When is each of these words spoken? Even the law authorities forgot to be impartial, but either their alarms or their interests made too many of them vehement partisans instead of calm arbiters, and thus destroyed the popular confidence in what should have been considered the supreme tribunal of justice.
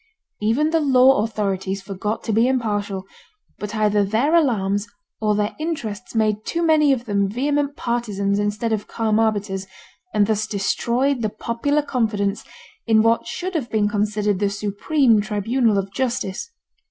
Even 0.41 0.71
the 0.71 0.79
law 0.79 1.23
authorities 1.23 1.83
forgot 1.83 2.23
to 2.23 2.33
be 2.33 2.47
impartial, 2.47 3.05
but 3.59 3.75
either 3.75 4.03
their 4.03 4.33
alarms 4.33 4.87
or 5.19 5.35
their 5.35 5.55
interests 5.59 6.15
made 6.15 6.43
too 6.43 6.63
many 6.63 6.91
of 6.91 7.05
them 7.05 7.29
vehement 7.29 7.75
partisans 7.75 8.39
instead 8.39 8.73
of 8.73 8.87
calm 8.87 9.19
arbiters, 9.19 9.67
and 10.11 10.25
thus 10.25 10.47
destroyed 10.47 11.21
the 11.21 11.29
popular 11.29 11.83
confidence 11.83 12.43
in 12.87 13.03
what 13.03 13.27
should 13.27 13.53
have 13.53 13.69
been 13.69 13.87
considered 13.87 14.39
the 14.39 14.49
supreme 14.49 15.21
tribunal 15.21 15.77
of 15.77 15.93
justice. 15.93 16.49